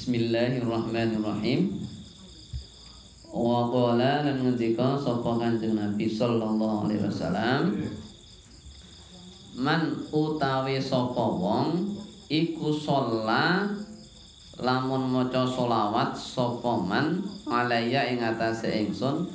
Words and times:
Bismillahirrahmanirrahim. 0.00 1.76
Wa 3.36 3.68
qala 3.68 4.24
lan 4.24 4.48
ngendika 4.48 4.96
sapa 4.96 5.36
Kanjeng 5.36 5.76
Nabi 5.76 6.08
sallallahu 6.08 6.88
alaihi 6.88 7.04
wasallam 7.04 7.84
Man 9.60 10.00
utawi 10.08 10.80
sapa 10.80 11.20
wong 11.20 12.00
iku 12.32 12.72
sholla 12.72 13.76
lamun 14.56 15.04
maca 15.12 15.44
solawat 15.44 16.16
sapa 16.16 16.80
man 16.80 17.20
alaya 17.44 18.08
ing 18.08 18.24
atase 18.24 18.72
ingsun 18.72 19.28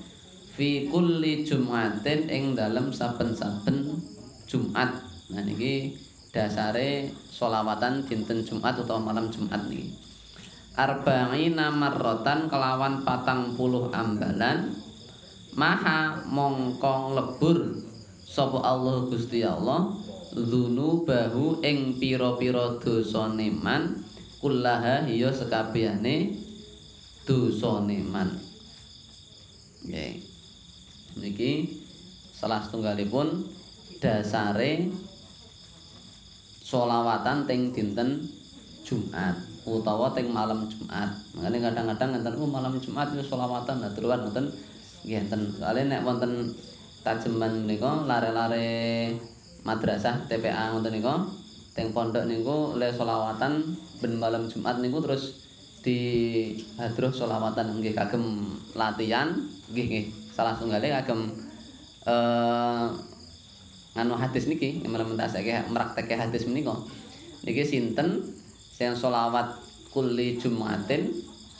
fi 0.50 0.89
kulli 0.89 1.45
jumatin 1.45 2.25
ing 2.25 2.57
dalem 2.57 2.89
saben-saben 2.89 4.02
Jumat. 4.50 4.97
Nah 5.29 5.45
niki 5.45 5.93
dasare 6.34 7.13
solawatan 7.29 8.09
dinten 8.09 8.41
Jumat 8.41 8.82
utawa 8.82 9.13
malam 9.13 9.29
Jumat 9.29 9.62
niki. 9.70 10.05
Arba'ina 10.75 11.71
marratan 11.71 12.52
kelawan 12.52 13.07
patang 13.07 13.55
puluh 13.55 13.88
ambalan 13.95 14.75
maha 15.55 16.20
mongkong 16.27 17.15
lebur 17.15 17.79
sapa 18.27 18.59
Allah 18.59 19.07
Gusti 19.07 19.39
Allah 19.39 19.95
dzunubahu 20.35 21.63
ing 21.63 21.95
pira-pira 21.95 22.75
dosane 22.84 23.55
man 23.55 24.03
kullaha 24.43 25.07
hiya 25.07 25.31
sekabehane 25.31 26.43
dosane 27.23 28.03
man. 28.03 28.35
Nggih. 29.87 30.27
Niki 31.23 31.71
salah 32.35 32.59
setunggalipun 32.67 33.48
dasare 34.03 34.91
solawatan 36.67 37.48
teng 37.48 37.71
dinten 37.71 38.27
Jumat 38.84 39.39
utawa 39.66 40.14
teng 40.14 40.30
malam 40.30 40.70
Jumat. 40.70 41.10
Makane 41.34 41.58
kadang-kadang 41.58 42.21
enten 42.21 42.34
oh, 42.38 42.46
malam 42.46 42.77
Jumat 42.77 43.10
itu 43.18 43.26
solawatan 43.26 43.82
nah 43.82 43.90
duluan 43.98 44.22
ngoten 44.22 44.46
nggih 45.04 45.18
enten. 45.26 45.41
Soale 45.57 45.90
nek 45.90 46.05
wonten 46.05 46.54
tajeman 47.02 47.66
menika 47.66 48.05
lare-lare 48.05 49.10
madrasah 49.66 50.30
TPA 50.30 50.77
ngoten 50.77 50.94
nika 50.94 51.13
teng 51.74 51.91
pondok 51.91 52.30
niku 52.30 52.77
le 52.77 52.94
solawatan 52.94 53.74
ben 53.99 54.13
malam 54.22 54.46
Jumat 54.48 54.77
niku 54.80 55.02
terus 55.02 55.41
di 55.82 55.98
hadroh 56.77 57.13
solawatan 57.13 57.82
nggih 57.82 57.98
kagem 57.98 58.46
latihan 58.77 59.34
nggih 59.74 59.85
nggih. 59.90 60.05
Salah 60.29 60.54
tunggale 60.54 60.94
kagem 60.94 61.34
eh 62.05 62.85
nganu 63.96 64.13
hadis 64.19 64.46
niki 64.46 64.84
implementasake 64.85 65.72
mraktekke 65.72 66.13
hadis 66.19 66.46
menika 66.46 66.75
niki 67.47 67.63
sinten 67.63 68.34
sing 68.75 68.91
selawat 68.91 69.56
kuli 69.95 70.35
jumatin 70.35 71.16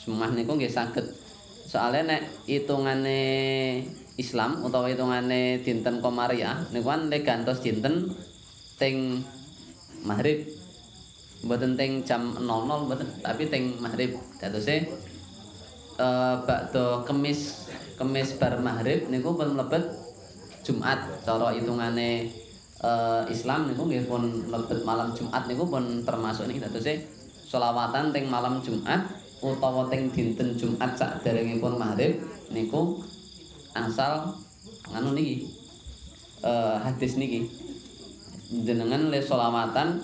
Jumat 0.06 0.38
niku 0.38 0.54
nggih 0.54 0.70
saged. 0.70 1.02
Soalnya 1.66 2.14
nek 2.14 2.22
hitungane 2.46 3.20
Islam 4.14 4.62
utawa 4.62 4.86
hitungane 4.86 5.66
dinten 5.66 5.98
Komariah 5.98 6.62
niku 6.70 6.94
kan 6.94 7.10
gantos 7.10 7.58
dinten 7.58 8.14
teng 8.78 9.26
maghrib. 10.06 10.46
Mboten 11.42 11.74
teng 11.74 12.06
jam 12.06 12.38
00 12.38 12.86
mboten 12.86 13.08
tapi 13.18 13.50
teng 13.50 13.82
maghrib. 13.82 14.14
Datose 14.38 14.86
eh 15.96 16.34
bakdo 16.46 17.02
kemis 17.02 17.66
kemis 17.98 18.38
bar 18.38 18.62
maghrib 18.62 19.10
niku 19.10 19.34
mlebet 19.34 19.90
Jumat 20.62 21.02
cara 21.26 21.50
hitungane 21.50 22.30
uh, 22.82 23.22
Islam 23.28 23.70
niku 23.70 23.86
nggih 23.86 24.04
pun 24.08 24.50
lebet 24.50 24.82
malam 24.82 25.12
Jumat 25.14 25.46
niku 25.46 25.64
pun 25.68 26.02
termasuk 26.02 26.48
niki 26.50 26.60
dadose 26.60 27.04
selawatan 27.46 28.10
teng 28.10 28.26
malam 28.26 28.58
Jumat 28.64 29.06
utawa 29.40 29.86
teng 29.92 30.10
dinten 30.10 30.56
Jumat 30.56 30.96
saderengipun 30.96 31.78
maghrib 31.78 32.18
niku 32.50 33.00
asal 33.76 34.34
nganu 34.90 35.12
niki 35.14 35.46
uh, 36.42 36.80
hadis 36.80 37.20
niki 37.20 37.46
jenengan 38.64 39.12
le 39.12 39.20
selawatan 39.20 40.00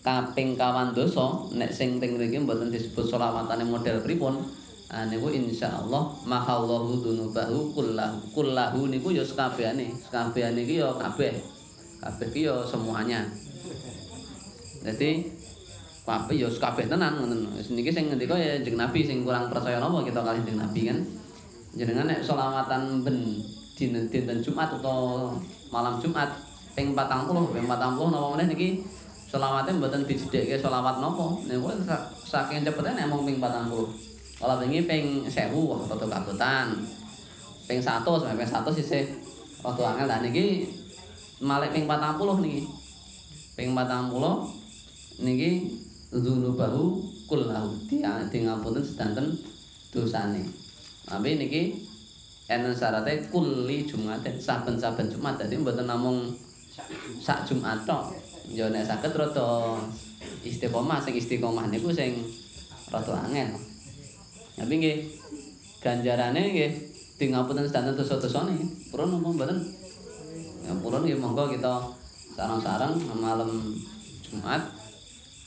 kaping 0.00 0.56
kawan 0.56 0.96
dosa 0.96 1.44
nek 1.52 1.70
sing 1.70 2.00
teng 2.00 2.16
mriki 2.16 2.40
mboten 2.40 2.72
disebut 2.72 3.04
selawatane 3.04 3.68
model 3.68 4.00
pripun 4.00 4.40
Nah, 4.90 5.06
niku 5.06 5.30
insyaallah 5.30 6.26
mahallahu 6.26 6.98
dzunubahu 6.98 7.70
kullahu. 7.78 8.18
Kullahu 8.34 8.90
niku 8.90 9.14
ya 9.14 9.22
sekabehane. 9.22 9.94
Sekabehane 9.94 10.66
iki 10.66 10.82
ya 10.82 10.90
kabeh. 10.98 11.30
Kabeh 12.00 12.26
iki 12.32 12.48
ya 12.48 12.64
semuanya. 12.64 13.28
Jadi 14.80 15.28
kabeh 16.08 16.34
ya 16.40 16.48
sekabeh 16.48 16.88
tenan 16.88 17.20
ngoten. 17.20 17.52
Wis 17.54 17.68
niki 17.76 17.92
sing 17.92 18.08
ngendika 18.08 18.34
ya 18.34 18.56
Jeng 18.64 18.80
Nabi 18.80 19.04
sing 19.04 19.20
kurang 19.22 19.52
percaya 19.52 19.76
napa 19.76 20.00
kita 20.00 20.24
kali 20.24 20.40
Jeng 20.48 20.56
Nabi 20.56 20.80
kan. 20.88 20.98
Jenengan 21.76 22.08
nek 22.08 22.24
selawatan 22.24 23.04
ben 23.04 23.38
dinten 23.76 24.08
dinten 24.08 24.40
Jumat 24.40 24.74
atau 24.80 25.30
malam 25.70 26.02
Jumat 26.02 26.28
ping 26.74 26.96
40, 26.96 27.54
ping 27.54 27.66
40 27.68 27.68
napa 28.10 28.26
meneh 28.34 28.46
niki 28.48 28.68
selawate 29.30 29.70
mboten 29.76 30.08
dijedhekke 30.08 30.56
selawat 30.56 31.04
napa. 31.04 31.36
Niku 31.44 31.68
saking 32.24 32.64
cepete 32.64 32.96
nek 32.96 33.06
mung 33.12 33.28
ping 33.28 33.36
40. 33.36 34.40
Kalau 34.40 34.56
wingi 34.56 34.88
ping 34.88 35.28
1000 35.28 35.52
rada 35.52 36.06
kabutan. 36.08 36.66
Ping 37.68 37.78
100 37.78 38.02
sampai 38.02 38.40
ping 38.40 38.48
100 38.48 38.82
isih 38.82 39.04
rada 39.60 39.82
angel. 39.84 40.08
Lah 40.08 40.18
niki 40.24 40.64
malih 41.40 41.72
ping 41.72 41.88
40 41.88 42.44
niki. 42.44 42.62
Ping 43.56 43.72
40 43.72 45.24
niki 45.24 45.50
dzunubahu 46.12 47.00
kullahu 47.24 47.88
di 47.88 48.04
ngapunten 48.44 48.84
sedanten 48.84 49.26
dosane. 49.88 50.44
Tapi 51.08 51.40
niki 51.40 51.62
enten 52.50 52.74
syaratnya 52.76 53.30
kulli 53.30 53.86
Jumat 53.86 54.26
saben-saben 54.26 55.06
Jumat 55.08 55.38
dadi 55.38 55.54
mboten 55.56 55.88
namung 55.88 56.28
sak 57.22 57.48
Jumat 57.48 57.88
tok. 57.88 58.12
Ya 58.50 58.68
nek 58.68 58.84
saged 58.84 59.14
rada 59.14 59.78
istiqomah 60.42 60.98
sing 61.00 61.14
istiqomah 61.16 61.70
niku 61.72 61.88
sing 61.94 62.20
rada 62.92 63.14
angel. 63.24 63.54
Tapi 64.58 64.72
nggih 64.76 64.98
ganjarane 65.80 66.42
nggih 66.52 66.72
di 67.16 67.24
ngapunten 67.30 67.64
sedanten 67.64 67.96
dosa-dosane. 67.96 68.58
Purun 68.90 69.14
napa 69.14 69.28
mboten? 69.30 69.79
Ya 70.66 70.72
purun 70.76 71.02
nggih 71.06 71.16
monggo 71.16 71.48
kita 71.48 71.80
sareng-sareng 72.36 72.94
malam 73.16 73.74
Jumat 74.20 74.62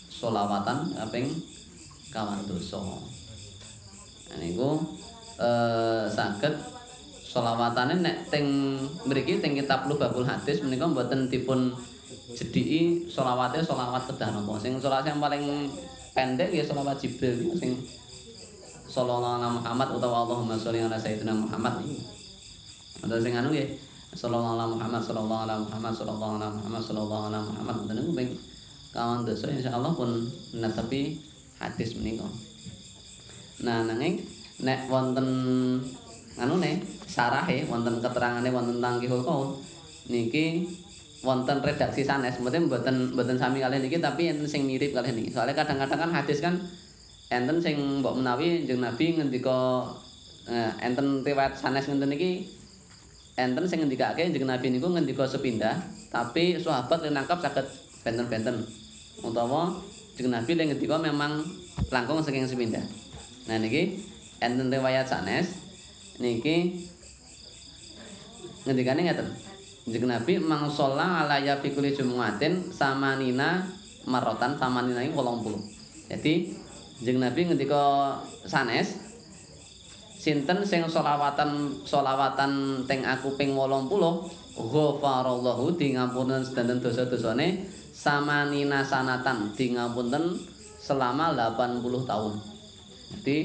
solawatan 0.09 0.93
kaping 0.93 1.29
kawan 2.13 2.41
dosa. 2.45 2.81
Niku 4.37 4.81
eh 5.41 6.05
saged 6.09 6.53
solawatane 7.25 8.05
nek 8.05 8.29
teng 8.29 8.45
mriki 9.09 9.41
teng 9.41 9.57
kitab 9.57 9.89
Lubabul 9.89 10.25
Hadis 10.25 10.61
menika 10.61 10.85
mboten 10.85 11.29
dipun 11.29 11.73
jediki 12.33 13.09
solawate 13.09 13.61
solawat 13.61 14.05
kedah 14.09 14.29
napa. 14.33 14.57
Sing 14.61 14.77
solawat 14.77 15.05
yang 15.09 15.17
paling 15.17 15.69
pendek 16.13 16.53
ya 16.53 16.61
solawat 16.61 17.01
Jibril 17.01 17.53
sing 17.57 17.73
sallallahu 18.85 19.41
alaihi 19.41 19.57
Muhammad 19.57 19.87
utawa 19.97 20.29
Allahumma 20.29 20.53
sholli 20.53 20.85
ala 20.85 20.97
sayyidina 20.97 21.33
Muhammad 21.33 21.81
niku. 21.81 21.97
Ada 23.01 23.17
sing 23.17 23.33
anu 23.33 23.49
nggih. 23.49 23.69
Sallallahu 24.13 24.61
alaihi 24.61 24.77
Muhammad 24.77 25.01
sallallahu 25.01 25.41
alaihi 25.49 25.63
Muhammad 25.65 25.93
sallallahu 25.97 26.33
alaihi 26.37 26.53
Muhammad 26.61 26.81
sallallahu 26.85 27.23
alaihi 27.33 27.45
Muhammad 27.49 27.73
ngoten 27.81 27.95
niku 27.97 28.11
ping 28.13 28.29
kawan 28.93 29.19
dosa 29.25 29.45
insyaallah 29.49 29.91
pun 29.97 30.09
netepi 30.53 31.17
hadis 31.57 31.97
menika. 31.97 32.29
Nah 33.65 33.89
nanging 33.89 34.21
nek 34.61 34.85
wonten 34.85 35.27
anu 36.37 36.53
ne 36.61 36.85
sarahe 37.09 37.65
wonten 37.65 37.97
keterangane 38.05 38.53
wonten 38.53 38.77
tangkihul 38.77 39.25
qaul 39.25 39.57
niki 40.13 40.69
wonten 41.25 41.57
redaksi 41.65 42.05
sanes 42.05 42.37
mboten 42.37 42.69
mboten 42.69 43.17
mboten 43.17 43.37
sami 43.41 43.65
kalian 43.65 43.81
niki 43.81 43.97
tapi 43.97 44.29
enten 44.29 44.45
sing 44.45 44.69
mirip 44.69 44.93
kalian 44.93 45.17
niki. 45.17 45.33
Soalnya 45.33 45.57
kadang-kadang 45.57 46.05
kan 46.05 46.11
hadis 46.13 46.37
kan 46.37 46.61
enten 47.33 47.57
sing 47.65 48.05
mbok 48.05 48.21
menawi 48.21 48.69
jeneng 48.69 48.93
Nabi 48.93 49.17
ngendika 49.17 49.89
eh, 50.45 50.69
enten 50.85 51.25
riwayat 51.25 51.57
sanes 51.57 51.89
ngenten 51.89 52.13
iki 52.13 52.61
enten 53.33 53.65
sing 53.65 53.81
ngendikake 53.81 54.29
jeneng 54.29 54.53
Nabi 54.53 54.69
niku 54.69 54.93
ngendika 54.93 55.25
sepindah 55.25 55.81
tapi 56.13 56.61
sahabat 56.61 57.01
le 57.01 57.09
nangkap 57.09 57.41
saged 57.41 57.65
benten-benten. 58.05 58.61
Utawa 59.25 59.73
jeneng 60.13 60.41
Nabi 60.41 60.51
le 60.53 60.63
ngendika 60.69 61.01
memang 61.01 61.41
langkung 61.89 62.21
saking 62.21 62.45
sepindah. 62.45 62.83
Nah 63.49 63.57
niki 63.57 63.97
enten 64.37 64.69
riwayat 64.69 65.09
sanes 65.09 65.57
niki 66.21 66.85
ngendikane 68.69 69.09
ngeten. 69.09 69.27
Jeneng 69.89 70.15
Nabi 70.15 70.39
mangsola 70.39 71.25
ala 71.25 71.41
ya 71.41 71.59
fi 71.59 71.73
kulli 71.73 71.91
jumu'atin 71.91 72.71
samanina 72.71 73.67
marotan 74.07 74.55
samanina 74.55 75.03
ing 75.03 75.11
80 75.11 76.11
jadi 76.11 76.33
Jeng 77.03 77.19
Nabi 77.19 77.51
ngendika 77.51 78.15
sanes 78.47 79.12
sinten 80.23 80.63
sing 80.63 80.87
selawatan 80.87 81.83
selawatan 81.83 82.79
teng 82.87 83.03
aku 83.03 83.35
ping 83.35 83.51
80 83.59 83.91
ghafarallahu 84.55 85.75
di 85.75 85.99
ngapunten 85.99 86.39
sedanten 86.39 86.79
dosa-dosane 86.79 87.67
samanina 87.91 88.79
sanatan 88.79 89.51
di 89.51 89.75
ngapunten 89.75 90.39
selama 90.79 91.35
80 91.35 92.07
tahun. 92.07 92.33
Jadi 93.11 93.37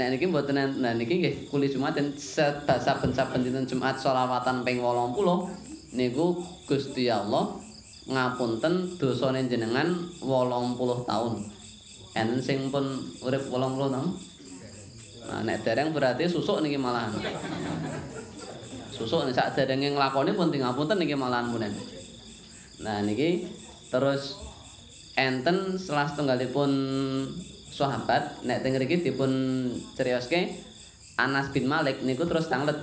nek 0.00 0.16
niki 0.16 0.32
mboten 0.32 0.80
nah 0.80 0.96
niki 0.96 1.20
nggih 1.20 1.52
kuli 1.52 1.68
Jumat 1.68 1.92
saben-saben 2.16 3.44
dinten 3.44 3.68
Jumat 3.68 4.00
selawatan 4.00 4.64
ping 4.64 4.80
80 4.80 5.92
niku 5.92 6.40
Gusti 6.64 7.12
Allah 7.12 7.52
ngapunten 8.08 8.96
dosane 8.96 9.44
jenengan 9.44 10.08
80 10.24 11.04
tahun. 11.04 11.32
Enten 12.16 12.40
sing 12.40 12.72
pun 12.72 12.96
urip 13.20 13.44
80 13.52 13.92
tahun. 13.92 14.29
Nah, 15.30 15.46
nek 15.46 15.62
dereng 15.62 15.94
berarti 15.94 16.26
susuk 16.26 16.58
niki 16.58 16.74
malahan. 16.74 17.14
Susuk 18.90 19.22
nek 19.24 19.34
sak 19.38 19.54
derenge 19.54 19.94
nglakoni 19.94 20.34
pun 20.34 20.50
ngapunten 20.50 20.98
niki 20.98 21.14
malahan 21.14 21.54
punen. 21.54 21.70
Nah, 22.82 22.98
niki 23.06 23.46
terus 23.94 24.42
enten 25.14 25.78
salah 25.78 26.10
setunggalipun 26.10 26.70
sahabat 27.70 28.42
nek 28.42 28.60
teng 28.66 28.74
mriki 28.74 29.00
dipun 29.06 29.30
crioske 29.94 30.58
Anas 31.20 31.52
bin 31.54 31.70
Malik 31.70 32.02
niku 32.02 32.26
terus 32.26 32.50
tanglet. 32.50 32.76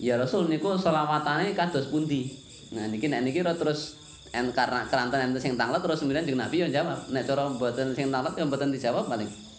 Ya 0.00 0.16
Rasul 0.16 0.48
niku 0.48 0.78
selawatane 0.78 1.52
kados 1.52 1.90
pundi? 1.90 2.32
Nah 2.72 2.86
niki 2.86 3.10
nek 3.10 3.26
niki 3.26 3.42
terus 3.42 3.98
en 4.30 4.54
karena 4.54 4.86
keranten 4.86 5.18
enten 5.18 5.42
sing 5.42 5.54
tanglet 5.58 5.82
terus 5.82 6.00
kemudian 6.04 6.22
jeung 6.22 6.38
Nabi 6.38 6.62
yo 6.62 6.68
jawab. 6.70 7.10
Nek 7.10 7.26
cara 7.26 7.50
mboten 7.50 7.96
sing 7.96 8.12
tanglet 8.14 8.38
yo 8.38 8.46
mboten 8.46 8.70
dijawab 8.70 9.10
paling. 9.10 9.49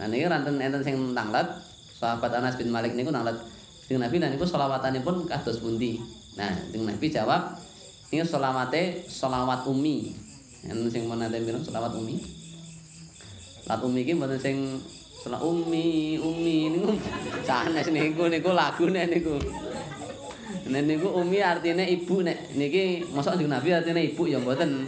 Nah 0.00 0.08
niki 0.08 0.24
ranten 0.24 0.56
enten 0.56 0.80
sing 0.80 0.96
tanglet, 1.12 1.44
sahabat 2.00 2.32
Anas 2.32 2.56
bin 2.56 2.72
Malik 2.72 2.96
niku 2.96 3.12
tanglet 3.12 3.36
jeung 3.84 4.00
Nabi 4.00 4.16
dan 4.16 4.32
niku 4.32 4.48
selawatanipun 4.48 5.28
kados 5.28 5.60
pundi. 5.60 6.00
Nah, 6.40 6.48
jeung 6.72 6.88
Nabi 6.88 7.12
jawab, 7.12 7.58
ini 8.08 8.24
selawate 8.24 9.04
selawat 9.04 9.68
umi. 9.68 10.16
Enten 10.64 10.88
sing 10.88 11.04
menate 11.04 11.36
bilang 11.44 11.60
selawat 11.60 11.92
umi. 11.92 12.16
Lat 13.68 13.84
umi 13.84 14.00
iki 14.06 14.16
mboten 14.16 14.40
sing 14.40 14.56
selawat 15.20 15.44
umi, 15.44 16.16
umi 16.16 16.72
niku 16.72 16.96
sanes 17.48 17.92
niku 17.92 18.32
niku 18.32 18.56
lagune 18.56 19.04
niku. 19.04 19.36
Nek 20.70 20.82
niku 20.86 21.12
umi 21.12 21.44
artine 21.44 21.84
ibu 21.84 22.24
nek 22.24 22.56
niki 22.56 23.04
mosok 23.12 23.36
jeung 23.36 23.52
Nabi 23.52 23.76
artine 23.76 24.00
ibu 24.00 24.24
ya 24.24 24.40
mboten. 24.40 24.86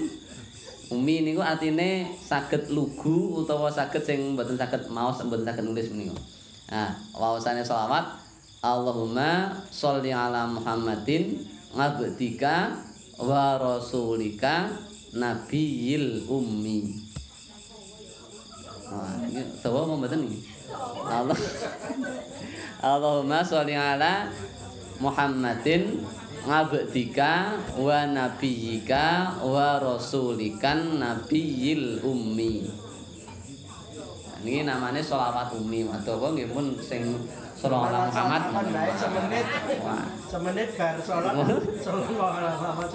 Umi 0.93 1.25
niku 1.25 1.41
artine 1.41 2.05
saged 2.21 2.69
lugu 2.69 3.41
utawa 3.41 3.73
saged 3.73 4.05
sing 4.05 4.37
mboten 4.37 4.61
saged 4.61 4.93
maos 4.93 5.25
mboten 5.25 5.49
saged 5.49 5.65
nulis 5.65 5.89
menika. 5.89 6.13
Nah, 6.69 6.93
waosane 7.17 7.65
selawat 7.65 8.21
Allahumma 8.61 9.57
sholli 9.73 10.13
ala 10.13 10.45
Muhammadin 10.45 11.41
ngabdika 11.73 12.77
wa 13.25 13.57
rasulika 13.57 14.69
nabiyil 15.17 16.29
ummi. 16.29 16.93
Wah, 18.93 19.17
ini 19.33 19.41
mboten 19.65 20.21
iki? 20.29 20.39
Allah 21.09 21.39
Allahumma 22.93 23.41
sholli 23.41 23.73
ala 23.73 24.29
Muhammadin 25.01 26.05
ngabdika 26.43 27.55
wa 27.79 28.03
nabiyyika 28.11 29.39
wa 29.47 29.79
rasulikan 29.79 30.99
nabiyil 30.99 32.03
ummi. 32.03 32.67
Ini 34.43 34.67
namanya 34.67 34.99
sholawat 34.99 35.55
ummi. 35.55 35.87
Wadhawa 35.87 36.35
nggih 36.35 36.51
pun 36.51 36.75
sing 36.83 37.15
sholawat 37.55 38.11
Muhammad. 38.11 38.43
Semenit. 38.99 39.47
Semenit 40.27 40.69
bar 40.75 40.97
sholat. 40.99 41.35
Sholawat 41.79 42.43
Muhammad. 42.59 42.89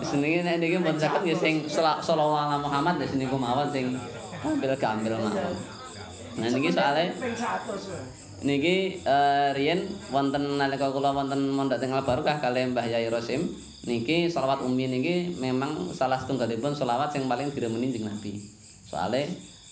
Senenge 0.00 0.40
nek 0.40 0.56
niki 0.56 0.80
mboten 0.80 0.96
saged 0.96 1.20
nggih 1.20 1.36
sing 1.36 1.54
sholawat 1.68 2.64
Muhammad 2.64 2.96
di 2.96 3.06
sini 3.12 3.28
mawon 3.28 3.68
sing 3.68 3.92
ambil 4.40 4.72
gambil 4.80 5.20
mawon. 5.20 5.52
Nah 6.40 6.48
niki 6.48 6.72
soalnya 6.72 7.12
ping 7.12 7.36
100. 7.36 8.25
Niki 8.44 9.00
uh, 9.08 9.56
riyen 9.56 9.88
wonten 10.12 10.60
nalika 10.60 10.92
kula 10.92 11.16
wonten 11.16 11.48
mondok 11.48 11.80
teng 11.80 11.96
Barokah 11.96 12.36
kalih 12.36 12.68
Mbah 12.68 12.84
Yai 12.84 13.08
Rosim 13.08 13.48
niki 13.88 14.28
selawat 14.28 14.60
umi 14.60 14.90
niki 14.92 15.38
memang 15.40 15.94
salah 15.96 16.20
setunggalipun 16.20 16.76
selawat 16.76 17.14
sing 17.16 17.30
paling 17.30 17.54
diremeni 17.54 17.94
jeneng 17.94 18.12
Nabi. 18.12 18.36
Soale 18.84 19.24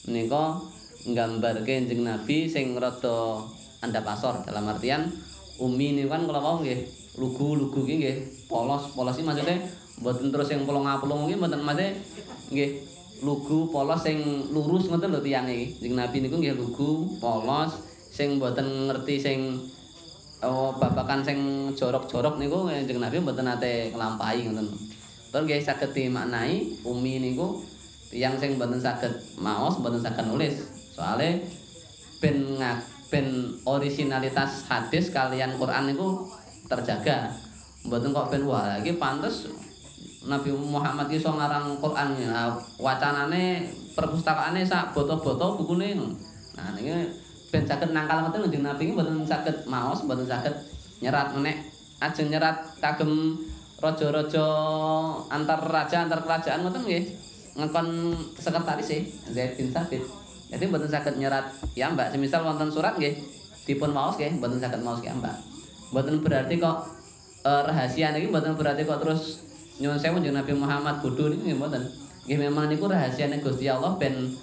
menika 0.08 0.56
nggambarke 1.04 1.84
jeneng 1.84 2.08
Nabi 2.08 2.48
sing 2.48 2.72
rada 2.78 3.44
andhap 3.84 4.08
asor 4.16 4.40
dalam 4.48 4.64
artian 4.64 5.12
umi 5.60 5.92
niku 5.92 6.08
kan 6.08 6.24
kula 6.24 6.40
wau 6.40 6.64
nggih 6.64 6.88
lugu-lugu 7.20 7.84
iki 7.84 7.94
nggih 8.00 8.16
polos 8.48 8.96
polos 8.96 9.14
iki 9.20 9.26
maksudnya 9.28 9.60
mboten 10.00 10.32
terus 10.32 10.48
sing 10.50 10.64
polong-apolong 10.64 11.28
iki 11.28 11.36
mboten 11.36 11.60
maksudnya 11.60 11.92
nggih 12.48 12.70
lugu 13.20 13.68
polos 13.68 14.00
sing 14.00 14.48
lurus 14.50 14.88
ngoten 14.88 15.12
lho 15.12 15.20
tiyang 15.20 15.44
iki. 15.52 15.84
Jeneng 15.84 16.00
Nabi 16.00 16.16
niku 16.24 16.40
nggih 16.40 16.56
lugu 16.56 17.20
polos 17.20 17.93
sing 18.14 18.38
mboten 18.38 18.86
ngerti 18.86 19.18
sing 19.18 19.38
oh, 20.46 20.70
babakan 20.78 21.26
sing 21.26 21.38
jorok-jorok 21.74 22.38
niku 22.38 22.70
Kanjeng 22.70 23.02
Nabi 23.02 23.18
mboten 23.18 23.50
nate 23.50 23.90
nglampahi 23.90 24.46
ngoten. 24.46 24.70
Tur 25.34 25.42
nggih 25.42 25.58
saged 25.58 25.90
dimaknai 25.90 26.86
umi 26.86 27.18
niku 27.18 27.58
tiyang 28.14 28.38
sing 28.38 28.54
mboten 28.54 28.78
saged 28.78 29.10
maos, 29.42 29.82
mboten 29.82 29.98
saged 29.98 30.30
nulis. 30.30 30.62
Soale 30.94 31.42
ben 32.22 32.54
ben 33.10 33.26
originalitas 33.66 34.62
hadis 34.70 35.10
kalian 35.10 35.58
Quran 35.58 35.90
niku 35.90 36.30
terjaga. 36.70 37.34
Mboten 37.82 38.14
kok 38.14 38.30
ben 38.30 38.46
wah 38.46 38.78
iki 38.78 38.94
pantes 38.94 39.50
Nabi 40.24 40.54
Muhammad 40.54 41.10
iso 41.10 41.34
ngarang 41.34 41.82
Quran. 41.82 42.14
Nah, 42.30 42.54
wacanane 42.78 43.66
perpustakaane 43.92 44.62
sak 44.62 44.94
boto-boto 44.94 45.58
bukune. 45.58 45.98
Nah, 46.54 46.72
niki 46.78 47.23
ben 47.52 47.64
saged 47.68 47.90
nangkal 47.92 48.24
mboten 48.24 48.48
Kanjeng 48.48 48.64
Nabi 48.64 48.92
mboten 48.94 49.24
saged 49.26 49.66
maos, 49.68 50.04
mboten 50.04 50.28
saged 50.28 50.54
nyerat 51.02 51.34
menek 51.36 51.68
ajeng 52.00 52.28
nyerat 52.32 52.76
kagem 52.80 53.38
raja-raja 53.80 54.46
antar 55.28 55.60
raja 55.60 56.08
antar 56.08 56.20
kerajaan 56.24 56.64
ngoten 56.64 56.82
nggih. 56.84 57.04
Ngekon 57.54 57.86
sekretaris 58.34 58.90
e 58.90 58.98
Zaid 59.30 59.54
bin 59.54 59.70
Sabit. 59.70 60.02
Jadi 60.50 60.64
mboten 60.66 60.90
saged 60.90 61.14
nyerat 61.20 61.54
ya 61.78 61.86
Mbak, 61.92 62.10
semisal 62.10 62.42
wonten 62.42 62.66
surat 62.72 62.98
nggih 62.98 63.14
dipun 63.68 63.94
maos 63.94 64.18
nggih, 64.18 64.42
mboten 64.42 64.58
saged 64.58 64.82
maos 64.82 64.98
ya 65.04 65.14
Mbak. 65.14 65.34
Mboten 65.94 66.18
berarti 66.26 66.58
kok 66.58 66.90
e, 67.46 67.50
rahasia 67.50 68.10
niki 68.10 68.26
mboten 68.26 68.58
berarti 68.58 68.82
kok 68.82 68.98
terus 68.98 69.46
nyuwun 69.78 69.98
sewu 69.98 70.18
Nabi 70.18 70.52
Muhammad 70.58 70.98
bodho 70.98 71.30
niki 71.30 71.54
mboten. 71.54 71.82
Nggih 72.26 72.38
memang 72.50 72.66
niku 72.66 72.90
rahasiane 72.90 73.38
Gusti 73.38 73.70
Allah 73.70 73.94
ben 74.00 74.34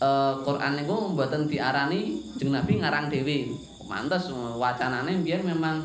uh, 0.00 0.40
Quran 0.42 0.80
niku 0.80 1.12
mboten 1.12 1.46
diarani 1.46 2.18
jeneng 2.40 2.64
Nabi 2.64 2.72
ngarang 2.80 3.06
dhewe. 3.12 3.38
Mantes 3.90 4.30
wacanane 4.30 5.18
biyen 5.26 5.42
memang 5.42 5.82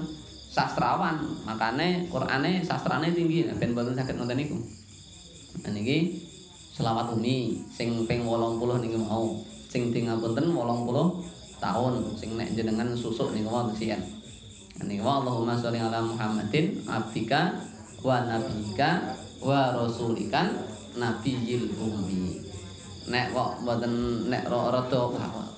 sastrawan, 0.54 1.26
makane 1.42 2.06
Qurane 2.08 2.62
sastrane 2.62 3.10
tinggi 3.12 3.50
ben 3.60 3.76
mboten 3.76 3.98
saged 3.98 4.16
ngoten 4.16 4.38
niku. 4.40 4.58
Nah 5.66 5.72
niki 5.74 6.22
selawat 6.76 7.12
umi 7.12 7.66
sing 7.74 8.08
ping 8.08 8.24
80 8.24 8.84
niku 8.84 8.98
mau. 9.04 9.36
Sing 9.68 9.92
di 9.92 10.08
ngapunten 10.08 10.56
80 10.56 11.60
tahun 11.60 11.94
sing 12.16 12.40
nek 12.40 12.56
jenengan 12.56 12.96
susuk 12.96 13.36
niku 13.36 13.52
wonten 13.52 13.76
siyen. 13.76 14.02
Niku 14.86 15.04
Allahumma 15.04 15.58
sholli 15.58 15.82
ala 15.82 16.00
Muhammadin 16.04 16.86
abdika 16.88 17.58
wa 18.06 18.22
nabiyika 18.22 19.18
wa 19.42 19.74
rasulikan 19.74 20.52
nabiyil 20.94 21.74
ummi. 21.80 22.55
Nek 23.06 23.30
kok 23.34 23.62
mboten 23.62 24.26
nek 24.34 24.50
rada 24.50 25.02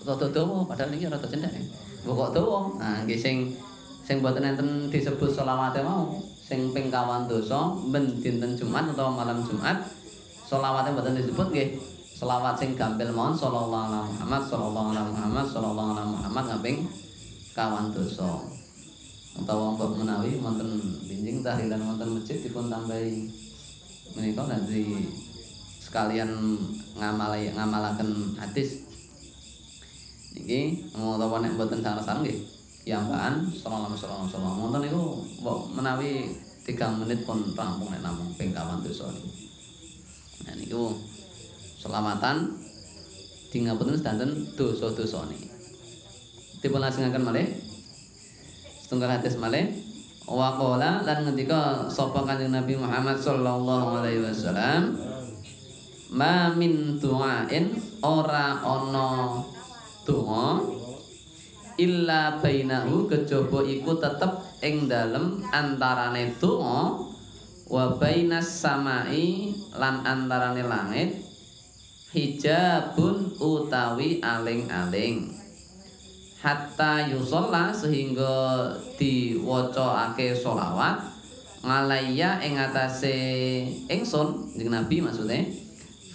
rada 0.04 0.28
dawa 0.28 0.68
padahal 0.68 0.90
niki 0.92 1.08
rada 1.08 1.28
cendhek. 1.28 1.64
Kok 2.04 2.32
dawa. 2.36 2.60
Nah, 2.80 2.98
nggih 3.08 3.20
sing 3.20 3.56
sing 4.04 4.20
mboten 4.20 4.44
enten 4.44 4.92
disebut 4.92 5.32
selawate 5.32 5.84
mau 5.84 6.20
sing 6.48 6.72
ping 6.72 6.88
kawan 6.88 7.28
dosa 7.28 7.76
ben 7.92 8.08
dinten 8.24 8.56
Jumat 8.56 8.88
utawa 8.92 9.24
malam 9.24 9.44
Jumat 9.44 9.84
selawate 10.48 10.92
mboten 10.92 11.16
disebut 11.16 11.48
nggih. 11.52 11.70
Selawat 12.18 12.58
sing 12.58 12.74
gampil 12.74 13.14
mawon 13.14 13.38
sallallahu 13.38 13.94
alaihi 13.94 14.10
Muhammad 14.18 14.42
sallallahu 14.50 14.88
alaihi 14.90 15.12
Muhammad 15.14 15.46
sallallahu 15.46 15.90
alaihi 15.94 16.14
Muhammad 16.18 16.46
ngaping 16.50 16.78
kawan 17.54 17.86
dosa. 17.94 18.42
Utawa 19.38 19.78
mbok 19.78 20.02
menawi 20.02 20.42
wonten 20.42 20.82
binjing 21.06 21.46
tahlilan 21.46 21.78
wonten 21.78 22.18
masjid 22.18 22.42
dipun 22.42 22.74
tambahi 22.74 23.30
menika 24.18 24.50
nanti 24.50 25.06
sekalian 25.78 26.58
ngamalai 26.98 27.54
ngamalaken 27.54 28.36
hadis. 28.42 28.84
Niki 30.34 30.90
utawa 30.94 31.42
nek 31.42 31.58
mboten 31.58 31.82
sareng-sareng 31.82 32.26
nggih. 32.26 32.40
Piyambakan 32.86 33.52
sallallahu 33.52 33.94
alaihi 33.94 34.30
wasallam 34.32 34.56
wonten 34.64 34.82
niku 34.88 35.04
mbok 35.44 35.60
menawi 35.76 36.32
3 36.64 37.00
menit 37.04 37.24
pun 37.24 37.44
rampung 37.56 37.92
nek 37.92 38.04
namung 38.04 38.32
ping 38.36 38.52
kawan 38.52 38.84
dosa 38.84 39.08
niku. 39.12 39.30
Nah 40.46 40.54
niku 40.56 40.84
selamatan 41.78 42.58
di 43.48 43.58
ngapunten 43.64 43.96
sedanten 43.96 44.32
dosa-dosa 44.56 45.28
niki. 45.32 45.48
Dipun 46.60 46.82
lajengaken 46.82 47.24
malih. 47.24 47.48
Setunggal 48.84 49.20
hadis 49.20 49.36
malih. 49.40 49.68
Wa 50.28 50.60
qala 50.60 51.08
lan 51.08 51.24
ngendika 51.24 51.88
sapa 51.88 52.28
kanjeng 52.28 52.52
Nabi 52.52 52.76
Muhammad 52.76 53.16
sallallahu 53.16 54.04
alaihi 54.04 54.20
wasallam 54.28 54.92
ma 56.12 56.56
min 56.56 56.96
du'ain 56.96 57.76
ora 58.00 58.64
ana 58.64 59.44
donga 60.08 60.64
illa 61.76 62.40
bainahu 62.40 63.12
kejaba 63.12 63.60
iku 63.68 64.00
tetep 64.00 64.34
ing 64.64 64.88
dalem 64.88 65.44
antarane 65.52 66.32
donga 66.40 66.96
wa 67.68 67.86
bainas 68.00 68.48
samai 68.48 69.52
lan 69.76 70.02
antarane 70.08 70.64
langit 70.64 71.28
hijabun 72.16 73.36
utawi 73.38 74.24
aling-aling. 74.24 75.36
Hatta 76.40 77.12
yusalla 77.12 77.76
sehingga 77.76 78.72
diwacakake 78.96 80.32
selawat 80.32 81.04
ngalayya 81.66 82.40
ing 82.46 82.56
atase 82.56 83.18
ingsun 83.92 84.56
jeneng 84.56 84.86
Nabi 84.86 85.04
maksudnya 85.04 85.44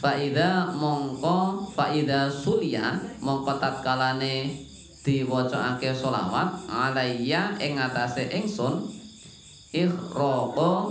faida 0.02 0.66
mongko 0.75 1.71
faida 1.71 2.26
sulya 2.26 2.99
mongko 3.23 3.54
tatkalane 3.62 4.50
diwacakake 5.06 5.94
selawat 5.94 6.59
alayya 6.66 7.54
ing 7.62 7.78
atase 7.78 8.26
ingsun 8.26 8.82
ikhraqa 9.71 10.90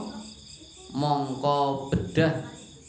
mongko 0.96 1.92
bedah 1.92 2.40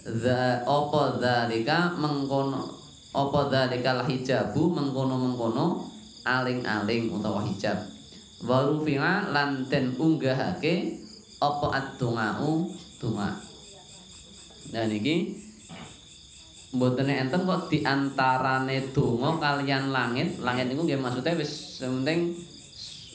za 0.07 0.63
apa 0.63 1.03
zalika 1.19 1.91
mengkono 1.99 2.71
apa 3.11 3.41
zalika 3.51 4.07
hijabu 4.07 4.71
mengkono-mengkono 4.73 5.91
aling-aling 6.23 7.11
utawa 7.11 7.43
hijab. 7.43 7.77
Warufi'a 8.43 9.31
lan 9.31 9.67
den 9.71 9.95
unggahake 9.95 10.99
apa 11.43 11.67
ad-dungau 11.75 12.71
donga 13.03 13.35
nah 14.71 14.87
niki 14.87 15.42
mbotene 16.73 17.21
enten 17.21 17.45
kok 17.45 17.69
diantarane 17.69 18.93
donga 18.97 19.37
kalian 19.37 19.93
langit. 19.93 20.41
Langit 20.41 20.73
niku 20.73 20.89
nggih 20.89 20.97
maksudnya 20.97 21.37
wis 21.37 21.85
penting 21.85 22.33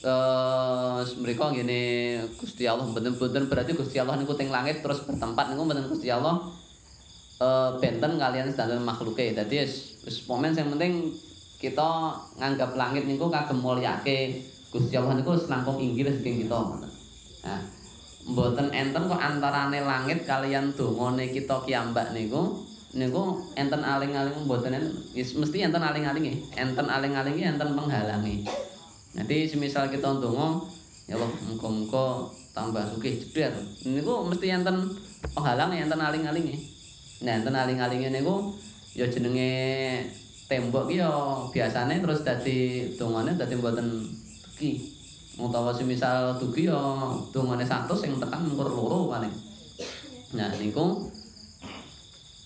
uh, 0.05 1.01
mereka 1.17 1.49
gini 1.49 1.81
Gusti 2.37 2.69
Allah. 2.69 2.85
Mboten-mboten 2.85 3.49
berarti 3.49 3.73
Gusti 3.73 3.97
Allah 3.97 4.15
niku 4.21 4.37
teng 4.37 4.53
langit 4.53 4.85
terus 4.85 5.01
bertempat 5.01 5.49
niku 5.49 5.65
mboten 5.65 5.89
Gusti 5.89 6.13
Allah 6.13 6.37
uh, 7.41 7.81
benten 7.81 8.21
kalian 8.21 8.53
standar 8.53 8.77
makhluke. 8.77 9.33
Dadi 9.33 9.65
wis 10.05 10.17
momen 10.29 10.53
sing 10.53 10.69
penting 10.69 11.17
kita 11.57 12.13
nganggap 12.37 12.77
langit 12.77 13.09
niku 13.09 13.33
kagem 13.33 13.57
mulyake. 13.57 14.37
Gusti 14.69 14.93
Allah 15.01 15.17
niku 15.17 15.33
langkung 15.49 15.81
inggil 15.81 16.13
saking 16.13 16.45
kita. 16.45 16.61
Mboten 18.27 18.69
enten 18.75 19.07
kok 19.07 19.17
antarane 19.17 19.81
langit 19.81 20.29
kalian 20.29 20.75
dongane 20.77 21.31
kita 21.31 21.63
kiambak 21.65 22.13
niku 22.13 22.66
niku 22.95 23.43
enten 23.59 23.83
aling-aling 23.83 24.47
mboten 24.47 24.71
mesti 25.11 25.57
enten 25.59 25.83
aling-alinge. 25.83 26.39
Enten 26.55 26.87
aling-alinge 26.87 27.43
enten 27.43 27.75
penghalange. 27.75 28.47
Nanti 29.17 29.49
semisal 29.49 29.91
kita 29.91 30.21
ndonga 30.21 30.61
ya 31.07 31.15
Allah 31.15 31.31
muga-muga 31.47 32.31
tambah 32.55 32.83
sugih 32.95 33.19
jedher. 33.19 33.51
Niku 33.83 34.27
mesti 34.31 34.47
enten 34.55 34.87
penghalang 35.35 35.75
enten 35.75 35.99
aling-alinge. 35.99 36.55
Nah, 37.25 37.33
enten 37.41 37.55
aling-alinge 37.55 38.13
niku 38.13 38.53
ya 38.95 39.09
jenenge 39.09 39.51
tembok 40.47 40.87
ki 40.87 41.03
ya 41.03 41.11
biasane 41.51 41.99
terus 41.99 42.23
dadi 42.23 42.87
dongane 42.95 43.35
dadi 43.35 43.53
mboten 43.59 43.87
teki. 44.47 44.95
Utawa 45.37 45.69
semisal 45.69 46.33
dugi 46.41 46.65
ya 46.65 46.79
dongane 47.29 47.61
100 47.61 47.89
sing 47.93 48.17
tekan 48.17 48.47
mungkur 48.47 48.69
loro 48.71 49.11
paling. 49.11 49.33
Nah, 50.33 50.49
niku 50.55 51.07